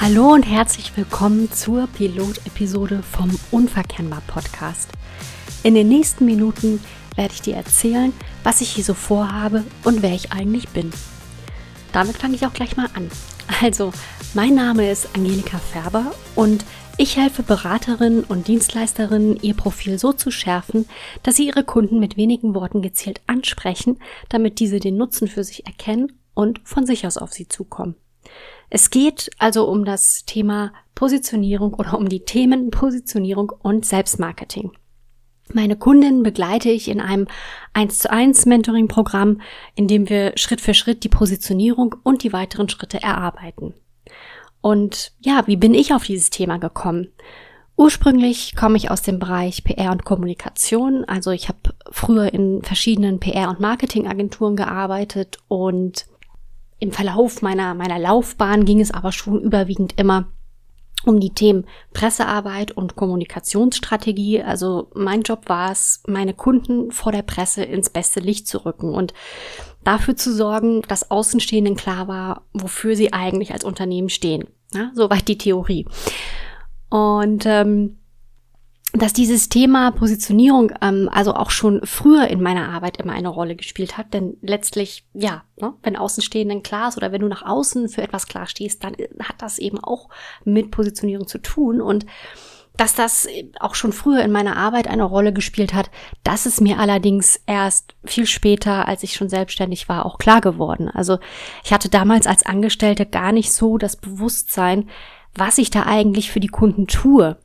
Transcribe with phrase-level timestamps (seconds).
[0.00, 4.88] Hallo und herzlich willkommen zur Pilot-Episode vom Unverkennbar Podcast.
[5.62, 6.82] In den nächsten Minuten
[7.14, 10.90] werde ich dir erzählen, was ich hier so vorhabe und wer ich eigentlich bin.
[11.92, 13.10] Damit fange ich auch gleich mal an.
[13.60, 13.92] Also,
[14.32, 16.64] mein Name ist Angelika Färber und
[16.98, 20.86] ich helfe Beraterinnen und Dienstleisterinnen, ihr Profil so zu schärfen,
[21.22, 23.98] dass sie ihre Kunden mit wenigen Worten gezielt ansprechen,
[24.28, 27.94] damit diese den Nutzen für sich erkennen und von sich aus auf sie zukommen.
[28.68, 34.72] Es geht also um das Thema Positionierung oder um die Themen Positionierung und Selbstmarketing.
[35.52, 37.28] Meine Kundinnen begleite ich in einem
[37.74, 39.40] 1 zu 1 Mentoring Programm,
[39.76, 43.72] in dem wir Schritt für Schritt die Positionierung und die weiteren Schritte erarbeiten.
[44.60, 47.08] Und ja, wie bin ich auf dieses Thema gekommen?
[47.76, 51.04] Ursprünglich komme ich aus dem Bereich PR und Kommunikation.
[51.04, 51.58] Also ich habe
[51.90, 56.06] früher in verschiedenen PR- und Marketingagenturen gearbeitet und
[56.80, 60.26] im Verlauf meiner, meiner Laufbahn ging es aber schon überwiegend immer
[61.04, 64.42] um die Themen Pressearbeit und Kommunikationsstrategie.
[64.42, 68.92] Also mein Job war es, meine Kunden vor der Presse ins beste Licht zu rücken
[68.92, 69.14] und
[69.84, 74.48] dafür zu sorgen, dass Außenstehenden klar war, wofür sie eigentlich als Unternehmen stehen.
[74.72, 75.86] Ja, soweit die Theorie.
[76.90, 77.98] Und ähm,
[78.92, 83.54] dass dieses Thema Positionierung ähm, also auch schon früher in meiner Arbeit immer eine Rolle
[83.54, 84.14] gespielt hat.
[84.14, 88.26] Denn letztlich, ja, ne, wenn Außenstehenden klar ist oder wenn du nach außen für etwas
[88.26, 90.08] klar stehst, dann hat das eben auch
[90.44, 91.82] mit Positionierung zu tun.
[91.82, 92.06] Und
[92.78, 93.28] dass das
[93.60, 95.90] auch schon früher in meiner Arbeit eine Rolle gespielt hat,
[96.24, 100.88] das ist mir allerdings erst viel später, als ich schon selbstständig war, auch klar geworden.
[100.88, 101.18] Also
[101.64, 104.88] ich hatte damals als Angestellte gar nicht so das Bewusstsein,
[105.34, 107.36] was ich da eigentlich für die Kunden tue.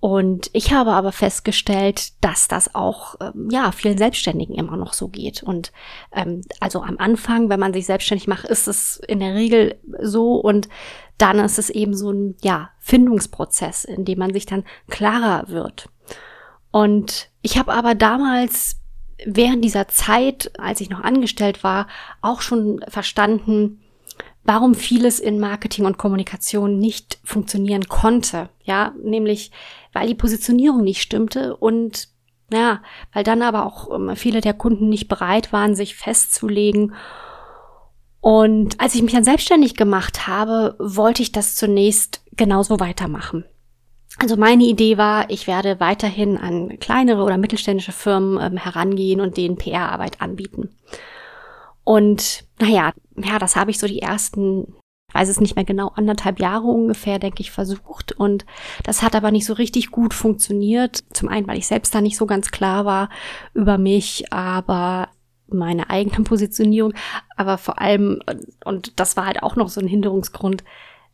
[0.00, 5.08] Und ich habe aber festgestellt, dass das auch ähm, ja vielen Selbstständigen immer noch so
[5.08, 5.42] geht.
[5.42, 5.72] Und
[6.12, 10.36] ähm, also am Anfang, wenn man sich selbstständig macht, ist es in der Regel so
[10.36, 10.70] und
[11.18, 15.90] dann ist es eben so ein ja Findungsprozess, in dem man sich dann klarer wird.
[16.70, 18.80] Und ich habe aber damals
[19.26, 21.88] während dieser Zeit, als ich noch angestellt war,
[22.22, 23.82] auch schon verstanden,
[24.44, 28.48] warum vieles in Marketing und Kommunikation nicht funktionieren konnte.
[28.62, 29.50] Ja, nämlich
[29.92, 32.08] weil die Positionierung nicht stimmte und
[32.52, 36.94] ja, weil dann aber auch ähm, viele der Kunden nicht bereit waren, sich festzulegen.
[38.20, 43.44] Und als ich mich dann selbstständig gemacht habe, wollte ich das zunächst genauso weitermachen.
[44.18, 49.36] Also meine Idee war, ich werde weiterhin an kleinere oder mittelständische Firmen ähm, herangehen und
[49.36, 50.70] denen PR-Arbeit anbieten.
[51.90, 54.76] Und naja, ja, das habe ich so die ersten
[55.12, 58.12] weiß es nicht mehr genau, anderthalb Jahre ungefähr, denke ich, versucht.
[58.12, 58.46] Und
[58.84, 61.00] das hat aber nicht so richtig gut funktioniert.
[61.12, 63.08] Zum einen, weil ich selbst da nicht so ganz klar war
[63.54, 65.08] über mich, aber
[65.48, 66.94] meine eigene Positionierung,
[67.36, 68.20] aber vor allem,
[68.64, 70.62] und das war halt auch noch so ein Hinderungsgrund,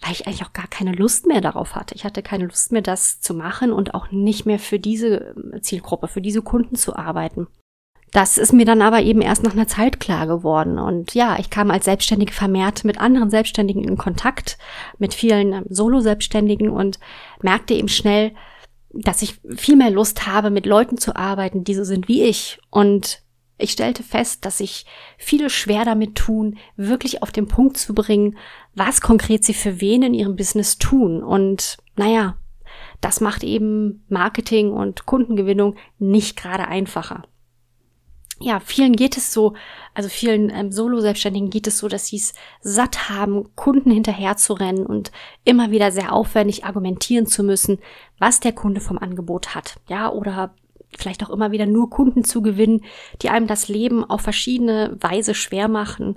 [0.00, 1.94] weil ich eigentlich auch gar keine Lust mehr darauf hatte.
[1.94, 6.08] Ich hatte keine Lust mehr, das zu machen und auch nicht mehr für diese Zielgruppe,
[6.08, 7.46] für diese Kunden zu arbeiten.
[8.14, 10.78] Das ist mir dann aber eben erst nach einer Zeit klar geworden.
[10.78, 14.56] Und ja, ich kam als Selbstständige vermehrt mit anderen Selbstständigen in Kontakt,
[15.00, 17.00] mit vielen ähm, Solo-Selbstständigen und
[17.42, 18.30] merkte eben schnell,
[18.90, 22.60] dass ich viel mehr Lust habe, mit Leuten zu arbeiten, die so sind wie ich.
[22.70, 23.20] Und
[23.58, 24.86] ich stellte fest, dass sich
[25.18, 28.38] viele schwer damit tun, wirklich auf den Punkt zu bringen,
[28.76, 31.20] was konkret sie für wen in ihrem Business tun.
[31.20, 32.36] Und naja,
[33.00, 37.24] das macht eben Marketing und Kundengewinnung nicht gerade einfacher
[38.44, 39.54] ja, vielen geht es so,
[39.94, 44.52] also vielen ähm, Solo-Selbstständigen geht es so, dass sie es satt haben, Kunden hinterher zu
[44.52, 45.12] rennen und
[45.44, 47.78] immer wieder sehr aufwendig argumentieren zu müssen,
[48.18, 49.76] was der Kunde vom Angebot hat.
[49.88, 50.54] Ja, oder
[50.98, 52.84] vielleicht auch immer wieder nur Kunden zu gewinnen,
[53.22, 56.16] die einem das Leben auf verschiedene Weise schwer machen.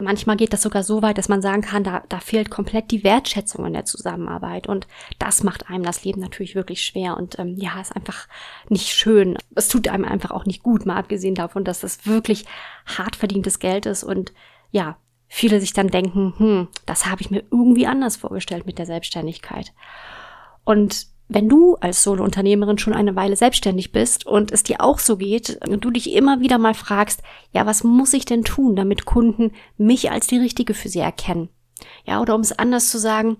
[0.00, 3.04] Manchmal geht das sogar so weit, dass man sagen kann, da, da fehlt komplett die
[3.04, 4.66] Wertschätzung in der Zusammenarbeit.
[4.66, 4.86] Und
[5.18, 7.16] das macht einem das Leben natürlich wirklich schwer.
[7.16, 8.26] Und ähm, ja, ist einfach
[8.68, 9.38] nicht schön.
[9.54, 12.44] Es tut einem einfach auch nicht gut, mal abgesehen davon, dass das wirklich
[12.86, 14.04] hart verdientes Geld ist.
[14.04, 14.32] Und
[14.70, 14.96] ja,
[15.28, 19.72] viele sich dann denken, hm, das habe ich mir irgendwie anders vorgestellt mit der Selbstständigkeit.
[20.64, 25.16] Und wenn du als Solo-Unternehmerin schon eine Weile selbstständig bist und es dir auch so
[25.16, 29.06] geht und du dich immer wieder mal fragst, ja, was muss ich denn tun, damit
[29.06, 31.48] Kunden mich als die Richtige für sie erkennen?
[32.04, 33.38] Ja, oder um es anders zu sagen,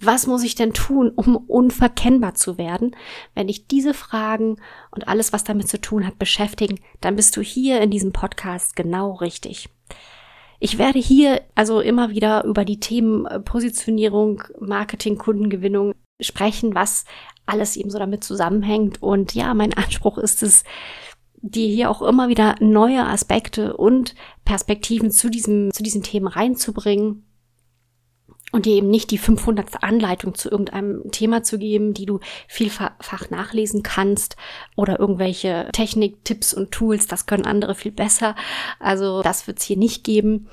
[0.00, 2.96] was muss ich denn tun, um unverkennbar zu werden?
[3.34, 4.56] Wenn dich diese Fragen
[4.90, 8.74] und alles, was damit zu tun hat, beschäftigen, dann bist du hier in diesem Podcast
[8.74, 9.68] genau richtig.
[10.58, 17.04] Ich werde hier also immer wieder über die Themen Positionierung, Marketing, Kundengewinnung sprechen, was
[17.46, 19.02] alles eben so damit zusammenhängt.
[19.02, 20.64] Und ja, mein Anspruch ist es,
[21.46, 24.14] dir hier auch immer wieder neue Aspekte und
[24.44, 27.26] Perspektiven zu diesem, zu diesen Themen reinzubringen
[28.54, 29.82] und dir eben nicht die 500.
[29.82, 34.36] Anleitung zu irgendeinem Thema zu geben, die du vielfach nachlesen kannst
[34.76, 38.36] oder irgendwelche Technik, Tipps und Tools, das können andere viel besser.
[38.78, 40.48] Also das wird es hier nicht geben.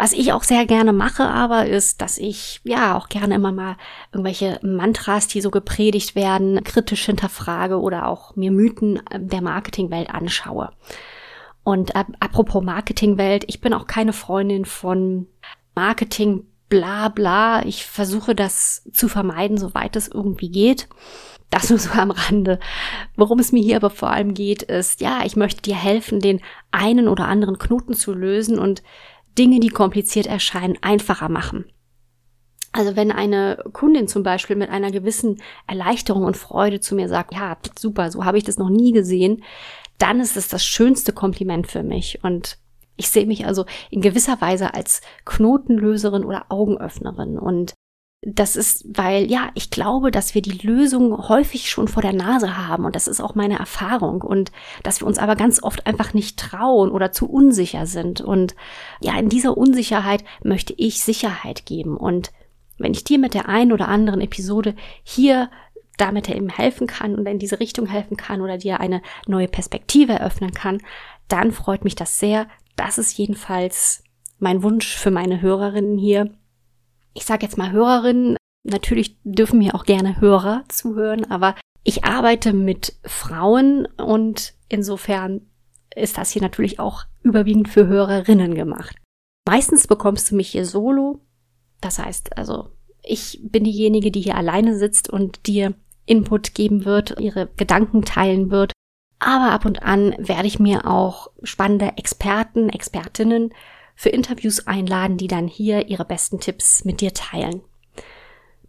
[0.00, 3.76] Was ich auch sehr gerne mache, aber ist, dass ich ja auch gerne immer mal
[4.12, 10.72] irgendwelche Mantras, die so gepredigt werden, kritisch hinterfrage oder auch mir Mythen der Marketingwelt anschaue.
[11.64, 15.26] Und äh, apropos Marketingwelt, ich bin auch keine Freundin von
[15.74, 17.62] Marketing bla bla.
[17.66, 20.88] Ich versuche das zu vermeiden, soweit es irgendwie geht.
[21.50, 22.58] Das nur so am Rande.
[23.16, 26.40] Worum es mir hier aber vor allem geht, ist, ja, ich möchte dir helfen, den
[26.70, 28.82] einen oder anderen Knoten zu lösen und
[29.38, 31.64] Dinge, die kompliziert erscheinen, einfacher machen.
[32.72, 37.34] Also wenn eine Kundin zum Beispiel mit einer gewissen Erleichterung und Freude zu mir sagt,
[37.34, 39.42] ja, super, so habe ich das noch nie gesehen,
[39.98, 42.20] dann ist es das schönste Kompliment für mich.
[42.22, 42.58] Und
[42.96, 47.38] ich sehe mich also in gewisser Weise als Knotenlöserin oder Augenöffnerin.
[47.38, 47.74] Und
[48.22, 52.58] das ist, weil, ja, ich glaube, dass wir die Lösung häufig schon vor der Nase
[52.58, 54.52] haben und das ist auch meine Erfahrung und
[54.82, 58.20] dass wir uns aber ganz oft einfach nicht trauen oder zu unsicher sind.
[58.20, 58.54] Und
[59.00, 62.30] ja, in dieser Unsicherheit möchte ich Sicherheit geben und
[62.76, 65.50] wenn ich dir mit der einen oder anderen Episode hier
[65.96, 70.12] damit eben helfen kann und in diese Richtung helfen kann oder dir eine neue Perspektive
[70.12, 70.82] eröffnen kann,
[71.28, 72.48] dann freut mich das sehr.
[72.76, 74.02] Das ist jedenfalls
[74.38, 76.30] mein Wunsch für meine Hörerinnen hier
[77.14, 82.52] ich sage jetzt mal Hörerinnen, natürlich dürfen mir auch gerne Hörer zuhören, aber ich arbeite
[82.52, 85.42] mit Frauen und insofern
[85.94, 88.96] ist das hier natürlich auch überwiegend für Hörerinnen gemacht.
[89.48, 91.20] Meistens bekommst du mich hier solo.
[91.80, 92.70] Das heißt also,
[93.02, 95.74] ich bin diejenige, die hier alleine sitzt und dir
[96.06, 98.72] Input geben wird, ihre Gedanken teilen wird.
[99.18, 103.52] Aber ab und an werde ich mir auch spannende Experten, Expertinnen
[104.00, 107.60] für Interviews einladen, die dann hier ihre besten Tipps mit dir teilen.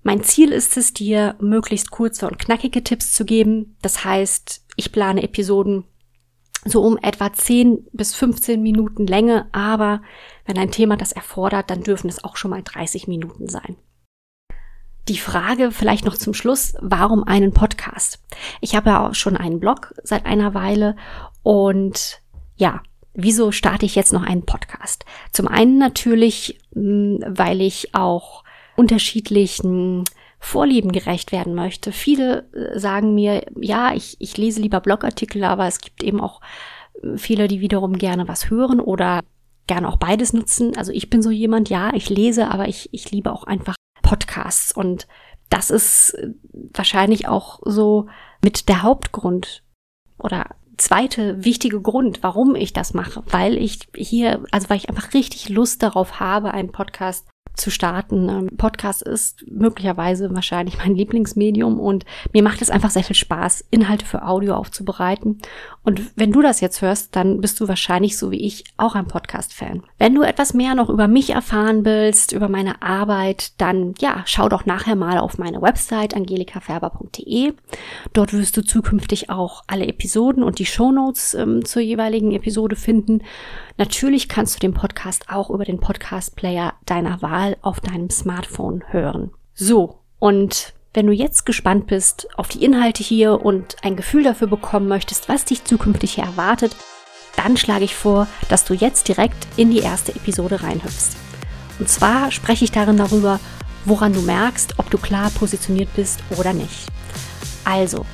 [0.03, 3.77] Mein Ziel ist es, dir möglichst kurze und knackige Tipps zu geben.
[3.81, 5.85] Das heißt, ich plane Episoden
[6.65, 10.01] so um etwa 10 bis 15 Minuten Länge, aber
[10.45, 13.77] wenn ein Thema das erfordert, dann dürfen es auch schon mal 30 Minuten sein.
[15.07, 18.21] Die Frage vielleicht noch zum Schluss, warum einen Podcast?
[18.59, 20.97] Ich habe ja auch schon einen Blog seit einer Weile
[21.41, 22.21] und
[22.57, 25.05] ja, wieso starte ich jetzt noch einen Podcast?
[25.31, 28.43] Zum einen natürlich, hm, weil ich auch
[28.75, 30.05] unterschiedlichen
[30.39, 31.91] Vorlieben gerecht werden möchte.
[31.91, 36.41] Viele äh, sagen mir, ja, ich, ich lese lieber Blogartikel, aber es gibt eben auch
[37.03, 39.21] äh, viele, die wiederum gerne was hören oder
[39.67, 40.75] gerne auch beides nutzen.
[40.75, 44.75] Also ich bin so jemand, ja, ich lese, aber ich, ich liebe auch einfach Podcasts
[44.75, 45.07] und
[45.49, 46.31] das ist äh,
[46.73, 48.07] wahrscheinlich auch so
[48.43, 49.63] mit der Hauptgrund
[50.17, 55.13] oder zweite wichtige Grund, warum ich das mache, weil ich hier, also weil ich einfach
[55.13, 58.29] richtig Lust darauf habe, einen Podcast zu starten.
[58.29, 63.65] Ähm, Podcast ist möglicherweise wahrscheinlich mein Lieblingsmedium und mir macht es einfach sehr viel Spaß,
[63.71, 65.39] Inhalte für Audio aufzubereiten.
[65.83, 69.07] Und wenn du das jetzt hörst, dann bist du wahrscheinlich so wie ich auch ein
[69.07, 69.83] Podcast-Fan.
[69.97, 74.49] Wenn du etwas mehr noch über mich erfahren willst, über meine Arbeit, dann ja, schau
[74.49, 77.53] doch nachher mal auf meine Website angelikaferber.de.
[78.13, 83.21] Dort wirst du zukünftig auch alle Episoden und die Shownotes ähm, zur jeweiligen Episode finden.
[83.77, 89.31] Natürlich kannst du den Podcast auch über den Podcast-Player deiner Wahl auf deinem Smartphone hören.
[89.53, 94.47] So, und wenn du jetzt gespannt bist auf die Inhalte hier und ein Gefühl dafür
[94.47, 96.75] bekommen möchtest, was dich zukünftig hier erwartet,
[97.37, 101.15] dann schlage ich vor, dass du jetzt direkt in die erste Episode reinhüpfst.
[101.79, 103.39] Und zwar spreche ich darin darüber,
[103.85, 106.87] woran du merkst, ob du klar positioniert bist oder nicht.
[107.63, 108.05] Also,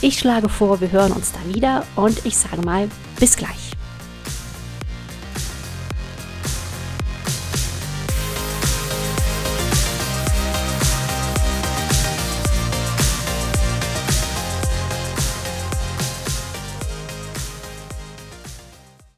[0.00, 3.69] ich schlage vor, wir hören uns da wieder und ich sage mal, bis gleich.